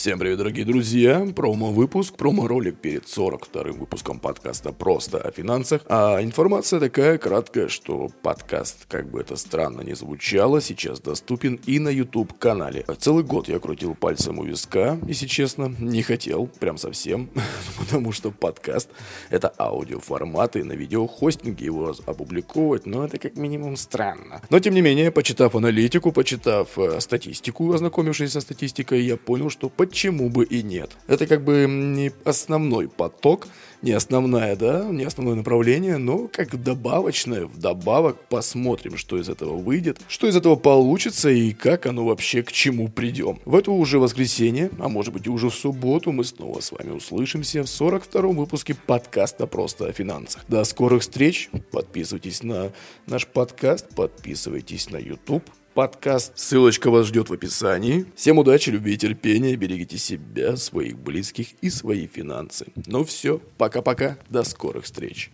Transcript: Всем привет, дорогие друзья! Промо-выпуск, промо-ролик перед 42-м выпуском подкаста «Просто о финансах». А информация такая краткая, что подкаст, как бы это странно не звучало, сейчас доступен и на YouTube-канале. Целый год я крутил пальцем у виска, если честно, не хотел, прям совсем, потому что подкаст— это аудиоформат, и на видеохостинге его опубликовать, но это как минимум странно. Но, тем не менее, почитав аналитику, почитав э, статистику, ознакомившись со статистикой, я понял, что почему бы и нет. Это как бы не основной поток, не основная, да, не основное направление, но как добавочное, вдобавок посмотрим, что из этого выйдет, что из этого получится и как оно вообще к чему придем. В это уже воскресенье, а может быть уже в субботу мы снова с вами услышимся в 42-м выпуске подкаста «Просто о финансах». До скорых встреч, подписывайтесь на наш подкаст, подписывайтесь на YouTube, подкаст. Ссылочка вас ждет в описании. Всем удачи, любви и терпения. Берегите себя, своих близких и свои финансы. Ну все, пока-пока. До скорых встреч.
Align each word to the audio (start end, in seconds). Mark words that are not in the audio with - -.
Всем 0.00 0.18
привет, 0.18 0.38
дорогие 0.38 0.64
друзья! 0.64 1.26
Промо-выпуск, 1.36 2.16
промо-ролик 2.16 2.78
перед 2.78 3.04
42-м 3.04 3.80
выпуском 3.80 4.18
подкаста 4.18 4.72
«Просто 4.72 5.20
о 5.20 5.30
финансах». 5.30 5.82
А 5.90 6.22
информация 6.22 6.80
такая 6.80 7.18
краткая, 7.18 7.68
что 7.68 8.08
подкаст, 8.22 8.86
как 8.88 9.10
бы 9.10 9.20
это 9.20 9.36
странно 9.36 9.82
не 9.82 9.92
звучало, 9.92 10.62
сейчас 10.62 11.00
доступен 11.00 11.60
и 11.66 11.78
на 11.78 11.90
YouTube-канале. 11.90 12.86
Целый 12.98 13.24
год 13.24 13.48
я 13.48 13.58
крутил 13.58 13.94
пальцем 13.94 14.38
у 14.38 14.44
виска, 14.44 14.98
если 15.06 15.26
честно, 15.26 15.70
не 15.78 16.00
хотел, 16.00 16.46
прям 16.46 16.78
совсем, 16.78 17.28
потому 17.78 18.12
что 18.12 18.30
подкаст— 18.30 18.88
это 19.28 19.52
аудиоформат, 19.58 20.56
и 20.56 20.62
на 20.62 20.72
видеохостинге 20.72 21.66
его 21.66 21.94
опубликовать, 22.06 22.86
но 22.86 23.04
это 23.04 23.18
как 23.18 23.36
минимум 23.36 23.76
странно. 23.76 24.40
Но, 24.48 24.60
тем 24.60 24.72
не 24.72 24.80
менее, 24.80 25.10
почитав 25.10 25.54
аналитику, 25.56 26.10
почитав 26.10 26.78
э, 26.78 27.00
статистику, 27.00 27.70
ознакомившись 27.74 28.32
со 28.32 28.40
статистикой, 28.40 29.02
я 29.02 29.18
понял, 29.18 29.50
что 29.50 29.68
почему 29.90 30.30
бы 30.30 30.44
и 30.44 30.62
нет. 30.62 30.96
Это 31.08 31.26
как 31.26 31.42
бы 31.42 31.66
не 31.68 32.12
основной 32.24 32.88
поток, 32.88 33.48
не 33.82 33.90
основная, 33.92 34.54
да, 34.54 34.84
не 34.84 35.04
основное 35.04 35.34
направление, 35.34 35.96
но 35.96 36.28
как 36.28 36.62
добавочное, 36.62 37.46
вдобавок 37.46 38.28
посмотрим, 38.28 38.96
что 38.96 39.18
из 39.18 39.28
этого 39.28 39.56
выйдет, 39.56 39.98
что 40.06 40.28
из 40.28 40.36
этого 40.36 40.54
получится 40.54 41.28
и 41.28 41.52
как 41.52 41.86
оно 41.86 42.04
вообще 42.04 42.42
к 42.42 42.52
чему 42.52 42.88
придем. 42.88 43.40
В 43.44 43.56
это 43.56 43.72
уже 43.72 43.98
воскресенье, 43.98 44.70
а 44.78 44.88
может 44.88 45.12
быть 45.12 45.26
уже 45.26 45.50
в 45.50 45.54
субботу 45.54 46.12
мы 46.12 46.24
снова 46.24 46.60
с 46.60 46.70
вами 46.70 46.90
услышимся 46.92 47.64
в 47.64 47.66
42-м 47.66 48.36
выпуске 48.36 48.74
подкаста 48.74 49.46
«Просто 49.48 49.86
о 49.86 49.92
финансах». 49.92 50.44
До 50.46 50.62
скорых 50.62 51.02
встреч, 51.02 51.50
подписывайтесь 51.72 52.44
на 52.44 52.70
наш 53.06 53.26
подкаст, 53.26 53.88
подписывайтесь 53.94 54.88
на 54.90 54.98
YouTube, 54.98 55.42
подкаст. 55.74 56.32
Ссылочка 56.36 56.90
вас 56.90 57.06
ждет 57.06 57.30
в 57.30 57.32
описании. 57.32 58.06
Всем 58.16 58.38
удачи, 58.38 58.70
любви 58.70 58.94
и 58.94 58.96
терпения. 58.96 59.56
Берегите 59.56 59.98
себя, 59.98 60.56
своих 60.56 60.98
близких 60.98 61.52
и 61.60 61.70
свои 61.70 62.06
финансы. 62.06 62.66
Ну 62.86 63.04
все, 63.04 63.40
пока-пока. 63.58 64.18
До 64.28 64.42
скорых 64.44 64.84
встреч. 64.84 65.30